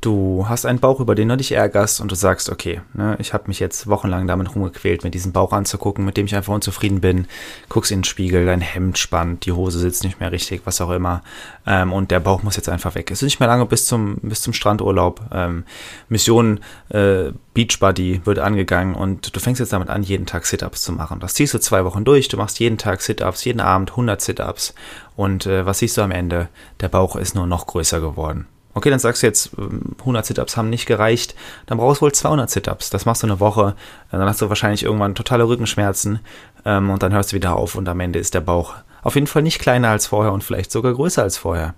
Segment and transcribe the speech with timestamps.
[0.00, 3.34] Du hast einen Bauch, über den du dich ärgerst und du sagst, okay, ne, ich
[3.34, 7.02] habe mich jetzt wochenlang damit rumgequält, mir diesen Bauch anzugucken, mit dem ich einfach unzufrieden
[7.02, 7.26] bin.
[7.68, 10.88] Guckst in den Spiegel, dein Hemd spannt, die Hose sitzt nicht mehr richtig, was auch
[10.88, 11.20] immer.
[11.66, 13.10] Ähm, und der Bauch muss jetzt einfach weg.
[13.10, 15.20] Es ist nicht mehr lange bis zum, bis zum Strandurlaub.
[15.32, 15.64] Ähm,
[16.08, 20.92] Mission äh, Beachbody wird angegangen und du fängst jetzt damit an, jeden Tag Sit-Ups zu
[20.92, 21.20] machen.
[21.20, 24.74] Das ziehst du zwei Wochen durch, du machst jeden Tag Sit-Ups, jeden Abend 100 Sit-Ups.
[25.14, 26.48] Und äh, was siehst du am Ende?
[26.80, 28.46] Der Bauch ist nur noch größer geworden.
[28.72, 31.34] Okay, dann sagst du jetzt, 100 ähm, Sit-Ups haben nicht gereicht,
[31.66, 32.90] dann brauchst du wohl 200 Sit-Ups.
[32.90, 33.74] Das machst du eine Woche,
[34.10, 36.20] dann hast du wahrscheinlich irgendwann totale Rückenschmerzen
[36.64, 39.26] ähm, und dann hörst du wieder auf und am Ende ist der Bauch auf jeden
[39.26, 41.74] Fall nicht kleiner als vorher und vielleicht sogar größer als vorher.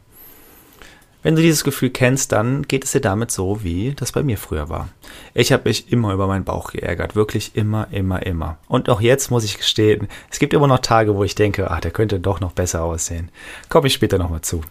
[1.25, 4.36] Wenn du dieses Gefühl kennst, dann geht es dir damit so, wie das bei mir
[4.36, 4.89] früher war.
[5.34, 8.58] Ich habe mich immer über meinen Bauch geärgert, wirklich immer, immer, immer.
[8.67, 11.80] Und auch jetzt muss ich gestehen, es gibt immer noch Tage, wo ich denke, ach,
[11.80, 13.30] der könnte doch noch besser aussehen.
[13.69, 14.62] Komme ich später nochmal zu.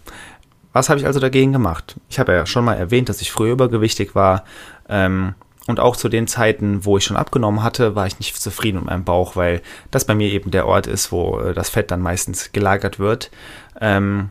[0.74, 1.96] Was habe ich also dagegen gemacht?
[2.10, 4.46] Ich habe ja schon mal erwähnt, dass ich früher übergewichtig war.
[4.88, 5.36] Ähm,
[5.68, 8.86] und auch zu den Zeiten, wo ich schon abgenommen hatte, war ich nicht zufrieden mit
[8.88, 9.62] meinem Bauch, weil
[9.92, 13.32] das bei mir eben der Ort ist, wo äh, das Fett dann meistens gelagert wird.
[13.80, 14.30] Ähm,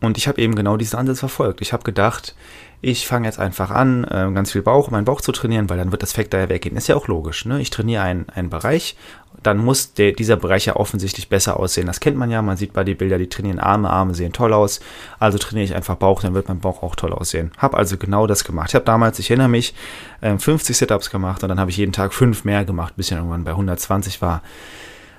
[0.00, 1.60] und ich habe eben genau diesen Ansatz verfolgt.
[1.60, 2.34] Ich habe gedacht,
[2.82, 5.92] ich fange jetzt einfach an, äh, ganz viel Bauch, meinen Bauch zu trainieren, weil dann
[5.92, 6.76] wird das Fett da ja weggehen.
[6.76, 7.44] Ist ja auch logisch.
[7.44, 7.60] Ne?
[7.60, 8.96] Ich trainiere einen, einen Bereich,
[9.42, 11.86] dann muss der, dieser Bereich ja offensichtlich besser aussehen.
[11.86, 14.54] Das kennt man ja, man sieht bei den Bildern, die trainieren Arme, Arme sehen toll
[14.54, 14.80] aus.
[15.18, 17.52] Also trainiere ich einfach Bauch, dann wird mein Bauch auch toll aussehen.
[17.58, 18.70] Hab also genau das gemacht.
[18.70, 19.74] Ich habe damals, ich erinnere mich,
[20.22, 23.16] 50 ähm, Sit-Ups gemacht und dann habe ich jeden Tag fünf mehr gemacht, bis ich
[23.16, 24.42] irgendwann bei 120 war.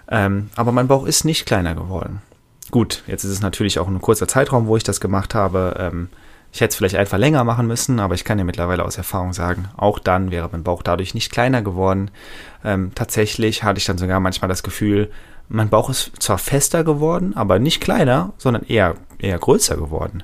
[0.10, 2.22] Ähm, aber mein Bauch ist nicht kleiner geworden.
[2.72, 5.76] Gut, jetzt ist es natürlich auch ein kurzer Zeitraum, wo ich das gemacht habe.
[5.78, 6.10] Ähm,
[6.54, 9.34] ich hätte es vielleicht einfach länger machen müssen, aber ich kann dir mittlerweile aus Erfahrung
[9.34, 12.12] sagen, auch dann wäre mein Bauch dadurch nicht kleiner geworden.
[12.64, 15.12] Ähm, tatsächlich hatte ich dann sogar manchmal das Gefühl,
[15.48, 20.24] mein Bauch ist zwar fester geworden, aber nicht kleiner, sondern eher, eher größer geworden.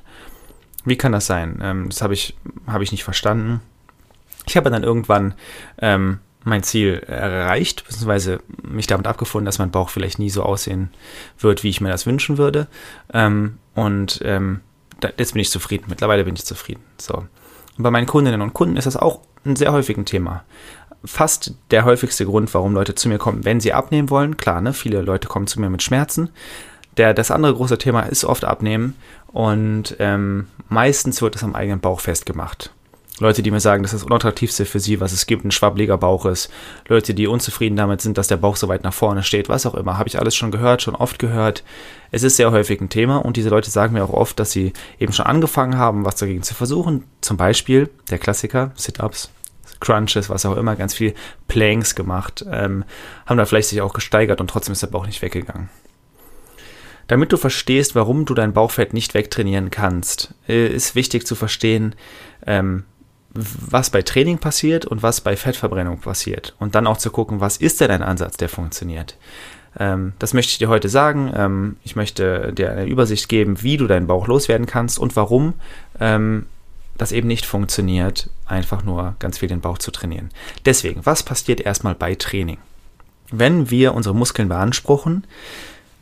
[0.84, 1.60] Wie kann das sein?
[1.62, 3.60] Ähm, das habe ich, hab ich nicht verstanden.
[4.46, 5.34] Ich habe dann irgendwann
[5.78, 10.90] ähm, mein Ziel erreicht, beziehungsweise mich damit abgefunden, dass mein Bauch vielleicht nie so aussehen
[11.38, 12.66] wird, wie ich mir das wünschen würde.
[13.12, 14.20] Ähm, und
[15.02, 15.86] ähm, jetzt bin ich zufrieden.
[15.88, 16.82] Mittlerweile bin ich zufrieden.
[16.98, 17.14] So.
[17.14, 20.44] Und bei meinen Kundinnen und Kunden ist das auch ein sehr häufiges Thema.
[21.04, 24.36] Fast der häufigste Grund, warum Leute zu mir kommen, wenn sie abnehmen wollen.
[24.36, 26.30] Klar, ne, viele Leute kommen zu mir mit Schmerzen.
[26.96, 28.96] Der, das andere große Thema ist oft Abnehmen
[29.28, 32.72] und ähm, meistens wird es am eigenen Bauch festgemacht.
[33.20, 36.26] Leute, die mir sagen, dass das unattraktivste für sie, was es gibt, ein schwabbliger Bauch
[36.26, 36.50] ist.
[36.86, 39.74] Leute, die unzufrieden damit sind, dass der Bauch so weit nach vorne steht, was auch
[39.74, 39.98] immer.
[39.98, 41.64] Habe ich alles schon gehört, schon oft gehört.
[42.10, 44.72] Es ist sehr häufig ein Thema und diese Leute sagen mir auch oft, dass sie
[44.98, 47.04] eben schon angefangen haben, was dagegen zu versuchen.
[47.20, 49.30] Zum Beispiel der Klassiker, Sit-Ups,
[49.80, 51.14] Crunches, was auch immer, ganz viel
[51.46, 52.84] Planks gemacht, ähm,
[53.26, 55.68] haben da vielleicht sich auch gesteigert und trotzdem ist der Bauch nicht weggegangen.
[57.06, 61.94] Damit du verstehst, warum du dein Bauchfett nicht wegtrainieren kannst, äh, ist wichtig zu verstehen,
[62.46, 62.84] ähm,
[63.38, 66.54] was bei Training passiert und was bei Fettverbrennung passiert.
[66.58, 69.16] Und dann auch zu gucken, was ist denn ein Ansatz, der funktioniert.
[69.78, 71.32] Ähm, das möchte ich dir heute sagen.
[71.34, 75.54] Ähm, ich möchte dir eine Übersicht geben, wie du deinen Bauch loswerden kannst und warum
[76.00, 76.46] ähm,
[76.96, 80.30] das eben nicht funktioniert, einfach nur ganz viel den Bauch zu trainieren.
[80.64, 82.58] Deswegen, was passiert erstmal bei Training?
[83.30, 85.24] Wenn wir unsere Muskeln beanspruchen,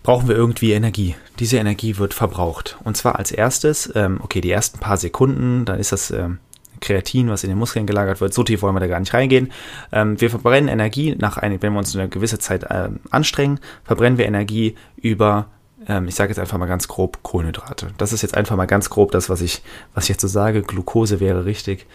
[0.02, 1.16] brauchen wir irgendwie Energie.
[1.40, 2.78] Diese Energie wird verbraucht.
[2.84, 6.38] Und zwar als erstes, ähm, okay, die ersten paar Sekunden, dann ist das ähm,
[6.80, 8.34] Kreatin, was in den Muskeln gelagert wird.
[8.34, 9.52] So tief wollen wir da gar nicht reingehen.
[9.92, 14.18] Ähm, wir verbrennen Energie, nach ein, wenn wir uns eine gewisse Zeit ähm, anstrengen, verbrennen
[14.18, 15.46] wir Energie über,
[15.88, 17.88] ähm, ich sage jetzt einfach mal ganz grob, Kohlenhydrate.
[17.98, 19.62] Das ist jetzt einfach mal ganz grob das, was ich,
[19.94, 20.62] was ich jetzt so sage.
[20.62, 21.86] Glucose wäre richtig.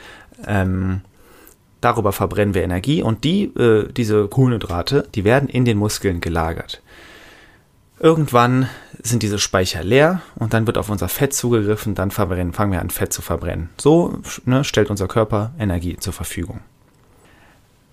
[0.46, 1.02] Ähm,
[1.82, 6.82] darüber verbrennen wir Energie und die, äh, diese Kohlenhydrate, die werden in den Muskeln gelagert.
[8.02, 8.68] Irgendwann
[9.04, 12.90] sind diese Speicher leer und dann wird auf unser Fett zugegriffen, dann fangen wir an,
[12.90, 13.70] Fett zu verbrennen.
[13.78, 16.62] So ne, stellt unser Körper Energie zur Verfügung.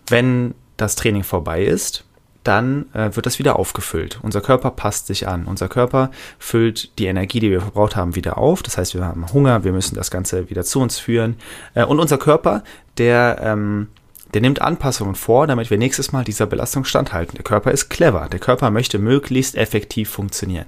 [0.07, 2.05] Wenn das Training vorbei ist,
[2.43, 4.19] dann äh, wird das wieder aufgefüllt.
[4.23, 5.45] Unser Körper passt sich an.
[5.45, 8.63] Unser Körper füllt die Energie, die wir verbraucht haben, wieder auf.
[8.63, 11.37] Das heißt, wir haben Hunger, wir müssen das Ganze wieder zu uns führen.
[11.75, 12.65] Äh, und unser Körper,
[12.97, 13.89] der ähm,
[14.35, 17.37] der nimmt Anpassungen vor, damit wir nächstes Mal dieser Belastung standhalten.
[17.37, 18.29] Der Körper ist clever.
[18.31, 20.67] Der Körper möchte möglichst effektiv funktionieren.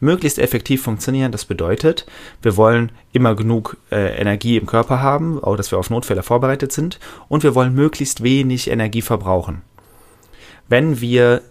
[0.00, 2.06] Möglichst effektiv funktionieren, das bedeutet,
[2.40, 6.72] wir wollen immer genug äh, Energie im Körper haben, auch dass wir auf Notfälle vorbereitet
[6.72, 6.98] sind
[7.28, 9.62] und wir wollen möglichst wenig Energie verbrauchen.
[10.68, 11.42] Wenn wir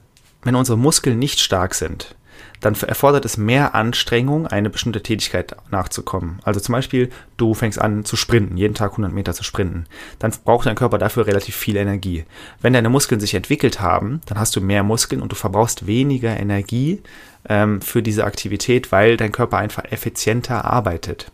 [0.43, 2.15] wenn unsere Muskeln nicht stark sind,
[2.61, 6.39] dann erfordert es mehr Anstrengung, eine bestimmte Tätigkeit nachzukommen.
[6.43, 9.85] Also zum Beispiel, du fängst an zu sprinten, jeden Tag 100 Meter zu sprinten.
[10.19, 12.23] Dann braucht dein Körper dafür relativ viel Energie.
[12.61, 16.39] Wenn deine Muskeln sich entwickelt haben, dann hast du mehr Muskeln und du verbrauchst weniger
[16.39, 17.01] Energie
[17.49, 21.31] ähm, für diese Aktivität, weil dein Körper einfach effizienter arbeitet.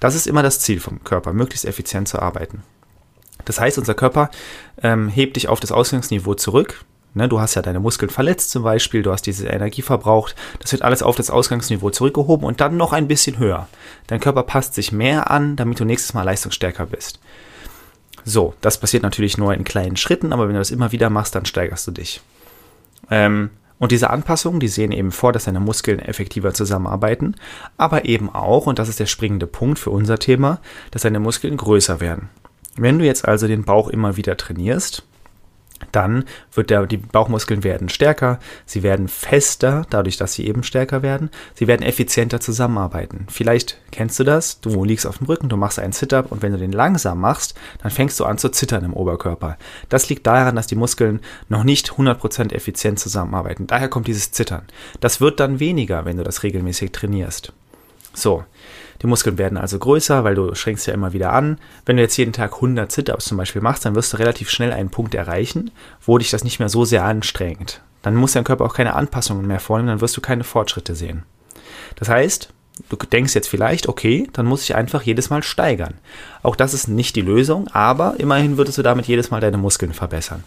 [0.00, 2.62] Das ist immer das Ziel vom Körper, möglichst effizient zu arbeiten.
[3.44, 4.30] Das heißt, unser Körper
[4.82, 6.84] ähm, hebt dich auf das Ausgangsniveau zurück.
[7.12, 10.36] Ne, du hast ja deine Muskeln verletzt zum Beispiel, du hast diese Energie verbraucht.
[10.60, 13.68] Das wird alles auf das Ausgangsniveau zurückgehoben und dann noch ein bisschen höher.
[14.06, 17.18] Dein Körper passt sich mehr an, damit du nächstes Mal leistungsstärker bist.
[18.24, 21.34] So, das passiert natürlich nur in kleinen Schritten, aber wenn du das immer wieder machst,
[21.34, 22.20] dann steigerst du dich.
[23.10, 27.34] Ähm, und diese Anpassungen, die sehen eben vor, dass deine Muskeln effektiver zusammenarbeiten,
[27.78, 30.60] aber eben auch, und das ist der springende Punkt für unser Thema,
[30.90, 32.28] dass deine Muskeln größer werden.
[32.76, 35.02] Wenn du jetzt also den Bauch immer wieder trainierst,
[35.92, 41.02] dann wird der, die Bauchmuskeln werden stärker, sie werden fester, dadurch, dass sie eben stärker
[41.02, 43.26] werden, sie werden effizienter zusammenarbeiten.
[43.30, 46.52] Vielleicht kennst du das, du liegst auf dem Rücken, du machst einen Sit-up und wenn
[46.52, 49.56] du den langsam machst, dann fängst du an zu zittern im Oberkörper.
[49.88, 53.66] Das liegt daran, dass die Muskeln noch nicht 100% effizient zusammenarbeiten.
[53.66, 54.62] Daher kommt dieses Zittern.
[55.00, 57.52] Das wird dann weniger, wenn du das regelmäßig trainierst.
[58.12, 58.44] So,
[59.02, 61.58] die Muskeln werden also größer, weil du schränkst ja immer wieder an.
[61.86, 64.72] Wenn du jetzt jeden Tag 100 Sit-Ups zum Beispiel machst, dann wirst du relativ schnell
[64.72, 65.70] einen Punkt erreichen,
[66.04, 67.80] wo dich das nicht mehr so sehr anstrengt.
[68.02, 71.22] Dann muss dein Körper auch keine Anpassungen mehr vornehmen, dann wirst du keine Fortschritte sehen.
[71.96, 72.52] Das heißt,
[72.88, 75.94] du denkst jetzt vielleicht, okay, dann muss ich einfach jedes Mal steigern.
[76.42, 79.92] Auch das ist nicht die Lösung, aber immerhin würdest du damit jedes Mal deine Muskeln
[79.92, 80.44] verbessern.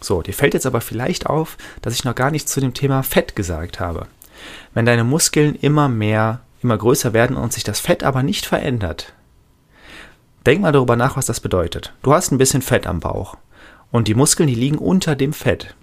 [0.00, 3.02] So, dir fällt jetzt aber vielleicht auf, dass ich noch gar nichts zu dem Thema
[3.02, 4.06] Fett gesagt habe.
[4.72, 9.12] Wenn deine Muskeln immer mehr immer größer werden und sich das Fett aber nicht verändert.
[10.46, 11.92] Denk mal darüber nach, was das bedeutet.
[12.02, 13.36] Du hast ein bisschen Fett am Bauch
[13.90, 15.74] und die Muskeln, die liegen unter dem Fett.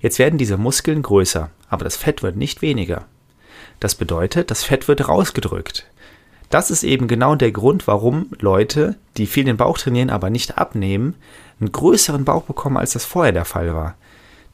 [0.00, 3.06] Jetzt werden diese Muskeln größer, aber das Fett wird nicht weniger.
[3.80, 5.86] Das bedeutet, das Fett wird rausgedrückt.
[6.50, 10.58] Das ist eben genau der Grund, warum Leute, die viel den Bauch trainieren, aber nicht
[10.58, 11.14] abnehmen,
[11.60, 13.96] einen größeren Bauch bekommen, als das vorher der Fall war.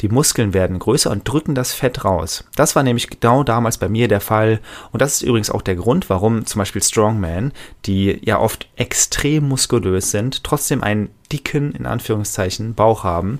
[0.00, 2.44] Die Muskeln werden größer und drücken das Fett raus.
[2.56, 4.60] Das war nämlich genau damals bei mir der Fall.
[4.90, 7.52] Und das ist übrigens auch der Grund, warum zum Beispiel Strongmen,
[7.86, 13.38] die ja oft extrem muskulös sind, trotzdem einen dicken, in Anführungszeichen, Bauch haben.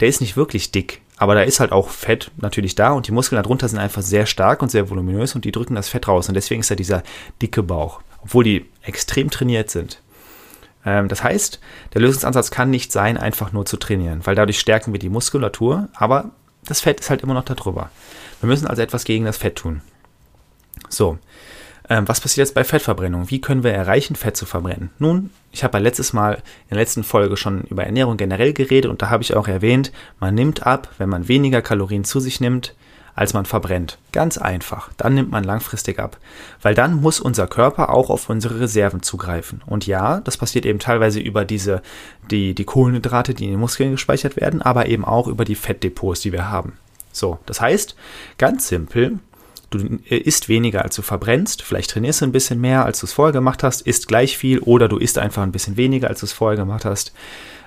[0.00, 3.12] Der ist nicht wirklich dick, aber da ist halt auch Fett natürlich da und die
[3.12, 6.28] Muskeln darunter sind einfach sehr stark und sehr voluminös und die drücken das Fett raus.
[6.28, 7.02] Und deswegen ist da dieser
[7.40, 10.02] dicke Bauch, obwohl die extrem trainiert sind.
[10.86, 11.60] Ähm, das heißt,
[11.92, 15.88] der Lösungsansatz kann nicht sein, einfach nur zu trainieren, weil dadurch stärken wir die Muskulatur,
[15.94, 16.30] aber
[16.64, 17.90] das Fett ist halt immer noch darüber.
[18.40, 19.82] Wir müssen also etwas gegen das Fett tun.
[20.88, 21.18] So,
[21.88, 23.30] ähm, was passiert jetzt bei Fettverbrennung?
[23.30, 24.90] Wie können wir erreichen, Fett zu verbrennen?
[24.98, 28.90] Nun, ich habe ja letztes Mal in der letzten Folge schon über Ernährung generell geredet
[28.90, 32.40] und da habe ich auch erwähnt, man nimmt ab, wenn man weniger Kalorien zu sich
[32.40, 32.74] nimmt,
[33.16, 33.98] als man verbrennt.
[34.12, 34.90] Ganz einfach.
[34.98, 36.18] Dann nimmt man langfristig ab.
[36.62, 39.62] Weil dann muss unser Körper auch auf unsere Reserven zugreifen.
[39.66, 41.82] Und ja, das passiert eben teilweise über diese,
[42.30, 46.20] die, die Kohlenhydrate, die in den Muskeln gespeichert werden, aber eben auch über die Fettdepots,
[46.20, 46.74] die wir haben.
[47.10, 47.96] So, das heißt,
[48.36, 49.18] ganz simpel,
[49.70, 49.78] du
[50.10, 53.32] isst weniger, als du verbrennst, vielleicht trainierst du ein bisschen mehr, als du es vorher
[53.32, 56.34] gemacht hast, isst gleich viel oder du isst einfach ein bisschen weniger, als du es
[56.34, 57.14] vorher gemacht hast,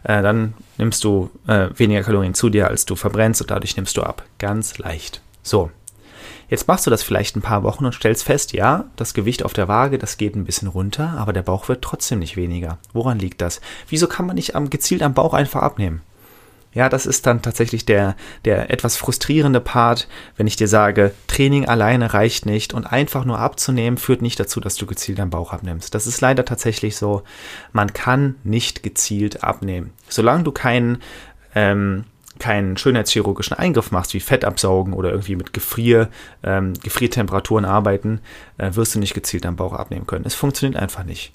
[0.03, 3.97] äh, dann nimmst du äh, weniger Kalorien zu dir, als du verbrennst und dadurch nimmst
[3.97, 4.23] du ab.
[4.37, 5.21] Ganz leicht.
[5.49, 5.71] So,
[6.47, 9.53] jetzt machst du das vielleicht ein paar Wochen und stellst fest, ja, das Gewicht auf
[9.53, 12.77] der Waage, das geht ein bisschen runter, aber der Bauch wird trotzdem nicht weniger.
[12.93, 13.59] Woran liegt das?
[13.87, 16.03] Wieso kann man nicht am, gezielt am Bauch einfach abnehmen?
[16.71, 18.15] Ja, das ist dann tatsächlich der,
[18.45, 23.39] der etwas frustrierende Part, wenn ich dir sage, Training alleine reicht nicht und einfach nur
[23.39, 25.95] abzunehmen führt nicht dazu, dass du gezielt am Bauch abnimmst.
[25.95, 27.23] Das ist leider tatsächlich so.
[27.71, 29.93] Man kann nicht gezielt abnehmen.
[30.09, 31.01] Solange du keinen
[31.55, 32.05] ähm,
[32.39, 36.09] keinen schönheitschirurgischen Eingriff machst, wie Fett absaugen oder irgendwie mit Gefrier,
[36.43, 38.21] ähm, Gefriertemperaturen arbeiten,
[38.57, 40.25] äh, wirst du nicht gezielt am Bauch abnehmen können.
[40.25, 41.33] Es funktioniert einfach nicht.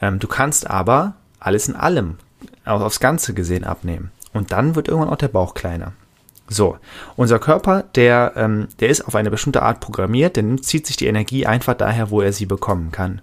[0.00, 2.16] Ähm, du kannst aber alles in allem,
[2.64, 4.10] auch aufs Ganze gesehen, abnehmen.
[4.32, 5.92] Und dann wird irgendwann auch der Bauch kleiner.
[6.48, 6.78] So,
[7.16, 11.06] unser Körper, der, ähm, der ist auf eine bestimmte Art programmiert, der zieht sich die
[11.06, 13.20] Energie einfach daher, wo er sie bekommen kann.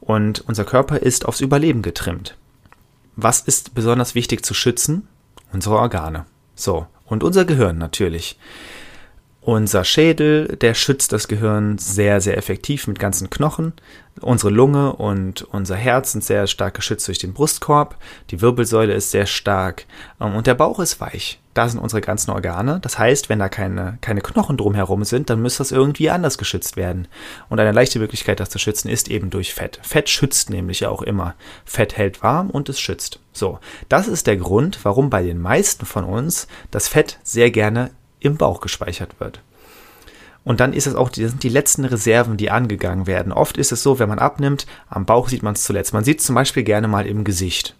[0.00, 2.36] Und unser Körper ist aufs Überleben getrimmt.
[3.16, 5.08] Was ist besonders wichtig zu schützen?
[5.52, 6.26] Unsere Organe.
[6.60, 8.36] So, und unser Gehirn natürlich.
[9.42, 13.72] Unser Schädel, der schützt das Gehirn sehr, sehr effektiv mit ganzen Knochen.
[14.20, 17.96] Unsere Lunge und unser Herz sind sehr stark geschützt durch den Brustkorb.
[18.30, 19.86] Die Wirbelsäule ist sehr stark
[20.20, 21.40] ähm, und der Bauch ist weich.
[21.54, 22.80] Da sind unsere ganzen Organe.
[22.82, 26.76] Das heißt, wenn da keine, keine Knochen drumherum sind, dann müsste das irgendwie anders geschützt
[26.76, 27.08] werden.
[27.48, 29.80] Und eine leichte Möglichkeit, das zu schützen, ist eben durch Fett.
[29.82, 31.34] Fett schützt nämlich ja auch immer.
[31.64, 33.20] Fett hält warm und es schützt.
[33.32, 37.90] So, das ist der Grund, warum bei den meisten von uns das Fett sehr gerne
[38.20, 39.42] im Bauch gespeichert wird.
[40.42, 43.32] Und dann ist es auch, das sind die letzten Reserven, die angegangen werden.
[43.32, 45.92] Oft ist es so, wenn man abnimmt, am Bauch sieht man es zuletzt.
[45.92, 47.76] Man sieht es zum Beispiel gerne mal im Gesicht.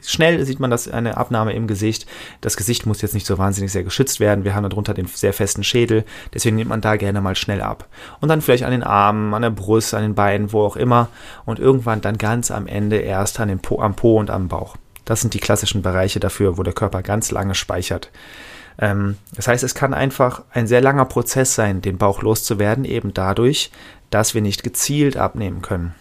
[0.00, 2.06] Schnell sieht man das eine Abnahme im Gesicht.
[2.40, 4.44] Das Gesicht muss jetzt nicht so wahnsinnig sehr geschützt werden.
[4.44, 6.04] Wir haben darunter den sehr festen Schädel.
[6.32, 7.88] Deswegen nimmt man da gerne mal schnell ab.
[8.20, 11.08] Und dann vielleicht an den Armen, an der Brust, an den Beinen, wo auch immer.
[11.46, 14.76] Und irgendwann dann ganz am Ende erst an den po, am Po und am Bauch.
[15.04, 18.10] Das sind die klassischen Bereiche dafür, wo der Körper ganz lange speichert.
[18.78, 23.12] Ähm, das heißt, es kann einfach ein sehr langer Prozess sein, den Bauch loszuwerden, eben
[23.14, 23.70] dadurch,
[24.10, 25.94] dass wir nicht gezielt abnehmen können.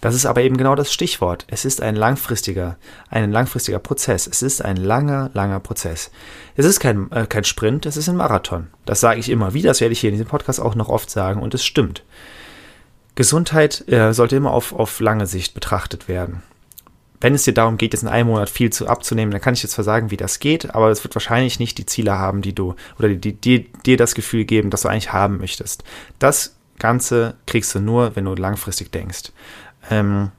[0.00, 1.46] Das ist aber eben genau das Stichwort.
[1.48, 2.76] Es ist ein langfristiger,
[3.10, 4.26] ein langfristiger Prozess.
[4.26, 6.10] Es ist ein langer, langer Prozess.
[6.56, 8.68] Es ist kein, äh, kein Sprint, es ist ein Marathon.
[8.86, 11.10] Das sage ich immer wieder, das werde ich hier in diesem Podcast auch noch oft
[11.10, 12.02] sagen und es stimmt.
[13.14, 16.42] Gesundheit äh, sollte immer auf, auf lange Sicht betrachtet werden.
[17.20, 19.62] Wenn es dir darum geht, jetzt in einem Monat viel zu abzunehmen, dann kann ich
[19.62, 22.54] jetzt zwar sagen, wie das geht, aber es wird wahrscheinlich nicht die Ziele haben, die
[22.54, 25.84] du oder die, die, dir das Gefühl geben, dass du eigentlich haben möchtest.
[26.18, 29.32] Das Ganze kriegst du nur, wenn du langfristig denkst.
[29.90, 30.30] Ähm,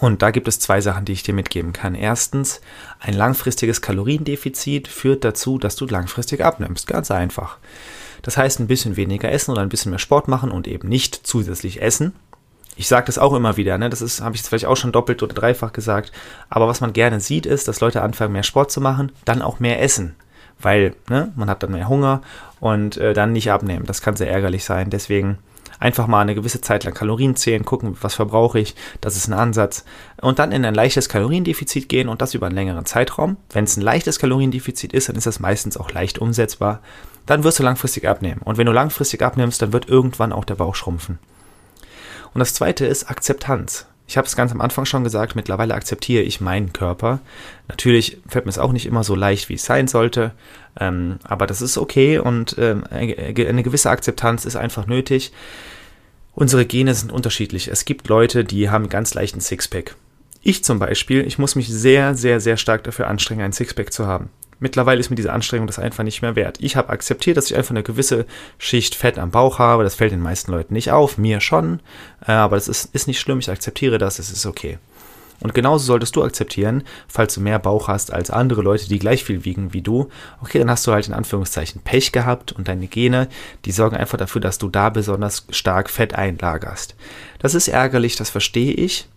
[0.00, 1.94] und da gibt es zwei Sachen, die ich dir mitgeben kann.
[1.94, 2.60] Erstens,
[2.98, 6.86] ein langfristiges Kaloriendefizit führt dazu, dass du langfristig abnimmst.
[6.86, 7.58] Ganz einfach.
[8.22, 11.26] Das heißt, ein bisschen weniger essen oder ein bisschen mehr Sport machen und eben nicht
[11.26, 12.12] zusätzlich essen.
[12.76, 13.88] Ich sage das auch immer wieder, ne?
[13.88, 16.12] das ist, habe ich vielleicht auch schon doppelt oder dreifach gesagt.
[16.50, 19.60] Aber was man gerne sieht, ist, dass Leute anfangen, mehr Sport zu machen, dann auch
[19.60, 20.14] mehr essen.
[20.60, 22.22] Weil ne, man hat dann mehr Hunger
[22.60, 23.86] und äh, dann nicht abnehmen.
[23.86, 24.90] Das kann sehr ärgerlich sein.
[24.90, 25.38] Deswegen
[25.78, 29.34] Einfach mal eine gewisse Zeit lang Kalorien zählen, gucken, was verbrauche ich, das ist ein
[29.34, 29.84] Ansatz.
[30.20, 33.36] Und dann in ein leichtes Kaloriendefizit gehen und das über einen längeren Zeitraum.
[33.50, 36.80] Wenn es ein leichtes Kaloriendefizit ist, dann ist das meistens auch leicht umsetzbar.
[37.26, 38.40] Dann wirst du langfristig abnehmen.
[38.42, 41.18] Und wenn du langfristig abnimmst, dann wird irgendwann auch der Bauch schrumpfen.
[42.36, 43.86] Und das zweite ist Akzeptanz.
[44.06, 47.20] Ich habe es ganz am Anfang schon gesagt, mittlerweile akzeptiere ich meinen Körper.
[47.66, 50.32] Natürlich fällt mir es auch nicht immer so leicht, wie es sein sollte,
[50.78, 55.32] ähm, aber das ist okay und ähm, eine gewisse Akzeptanz ist einfach nötig.
[56.34, 57.68] Unsere Gene sind unterschiedlich.
[57.68, 59.96] Es gibt Leute, die haben ganz leichten Sixpack.
[60.42, 64.06] Ich zum Beispiel, ich muss mich sehr, sehr, sehr stark dafür anstrengen, ein Sixpack zu
[64.06, 64.28] haben.
[64.58, 66.58] Mittlerweile ist mir diese Anstrengung das einfach nicht mehr wert.
[66.60, 68.24] Ich habe akzeptiert, dass ich einfach eine gewisse
[68.58, 69.84] Schicht Fett am Bauch habe.
[69.84, 71.80] Das fällt den meisten Leuten nicht auf, mir schon.
[72.26, 73.38] Äh, aber das ist, ist nicht schlimm.
[73.38, 74.78] Ich akzeptiere das, es ist okay.
[75.40, 79.24] Und genauso solltest du akzeptieren, falls du mehr Bauch hast als andere Leute, die gleich
[79.24, 80.08] viel wiegen wie du.
[80.42, 83.28] Okay, dann hast du halt in Anführungszeichen Pech gehabt und deine Gene,
[83.64, 86.94] die sorgen einfach dafür, dass du da besonders stark Fett einlagerst.
[87.38, 89.08] Das ist ärgerlich, das verstehe ich.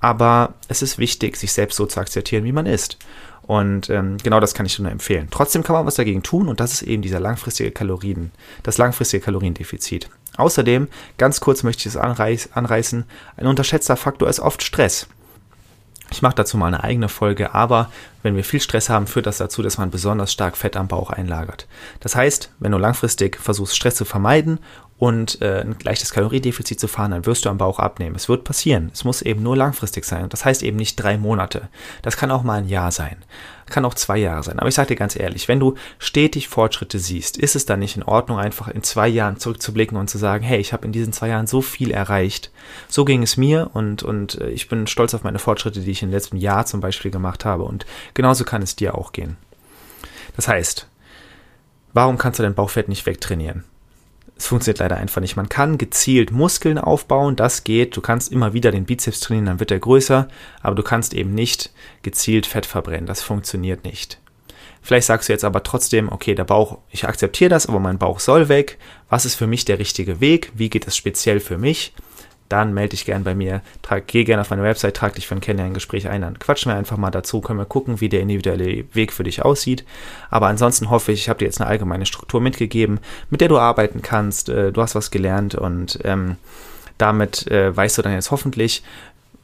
[0.00, 2.98] Aber es ist wichtig, sich selbst so zu akzeptieren, wie man ist.
[3.46, 5.28] Und ähm, genau das kann ich nur empfehlen.
[5.30, 8.30] Trotzdem kann man was dagegen tun und das ist eben dieser langfristige Kalorien,
[8.62, 10.08] das langfristige Kaloriendefizit.
[10.36, 13.04] Außerdem, ganz kurz möchte ich es anreiß, anreißen,
[13.36, 15.08] ein unterschätzter Faktor ist oft Stress.
[16.10, 17.90] Ich mache dazu mal eine eigene Folge, aber
[18.22, 21.10] wenn wir viel Stress haben, führt das dazu, dass man besonders stark Fett am Bauch
[21.10, 21.66] einlagert.
[22.00, 24.58] Das heißt, wenn du langfristig versuchst, Stress zu vermeiden
[25.02, 28.14] und äh, ein leichtes Kaloriedefizit zu fahren, dann wirst du am Bauch abnehmen.
[28.14, 28.92] Es wird passieren.
[28.94, 30.28] Es muss eben nur langfristig sein.
[30.28, 31.68] Das heißt eben nicht drei Monate.
[32.02, 33.16] Das kann auch mal ein Jahr sein.
[33.66, 34.60] Kann auch zwei Jahre sein.
[34.60, 37.96] Aber ich sage dir ganz ehrlich, wenn du stetig Fortschritte siehst, ist es dann nicht
[37.96, 41.12] in Ordnung, einfach in zwei Jahren zurückzublicken und zu sagen, hey, ich habe in diesen
[41.12, 42.52] zwei Jahren so viel erreicht.
[42.88, 46.04] So ging es mir und, und äh, ich bin stolz auf meine Fortschritte, die ich
[46.04, 47.64] im letzten Jahr zum Beispiel gemacht habe.
[47.64, 49.36] Und genauso kann es dir auch gehen.
[50.36, 50.88] Das heißt,
[51.92, 53.64] warum kannst du dein Bauchfett nicht wegtrainieren?
[54.36, 55.36] Es funktioniert leider einfach nicht.
[55.36, 57.96] Man kann gezielt Muskeln aufbauen, das geht.
[57.96, 60.26] Du kannst immer wieder den Bizeps trainieren, dann wird er größer,
[60.62, 61.70] aber du kannst eben nicht
[62.02, 63.06] gezielt Fett verbrennen.
[63.06, 64.18] Das funktioniert nicht.
[64.80, 68.18] Vielleicht sagst du jetzt aber trotzdem, okay, der Bauch, ich akzeptiere das, aber mein Bauch
[68.18, 68.78] soll weg.
[69.08, 70.50] Was ist für mich der richtige Weg?
[70.54, 71.94] Wie geht es speziell für mich?
[72.52, 73.62] Dann melde dich gern bei mir.
[73.80, 76.20] Trag, geh gerne auf meine Website, trag dich für ein Kennenlerngespräch ein.
[76.20, 79.42] Dann quatschen wir einfach mal dazu, können wir gucken, wie der individuelle Weg für dich
[79.42, 79.84] aussieht.
[80.30, 83.58] Aber ansonsten hoffe ich, ich habe dir jetzt eine allgemeine Struktur mitgegeben, mit der du
[83.58, 84.48] arbeiten kannst.
[84.48, 86.36] Äh, du hast was gelernt und ähm,
[86.98, 88.82] damit äh, weißt du dann jetzt hoffentlich,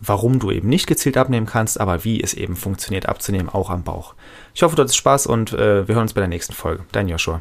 [0.00, 3.83] warum du eben nicht gezielt abnehmen kannst, aber wie es eben funktioniert abzunehmen, auch am
[3.83, 4.15] Bauch.
[4.55, 6.85] Ich hoffe, du hattest Spaß und äh, wir hören uns bei der nächsten Folge.
[6.93, 7.41] Dein Joshua.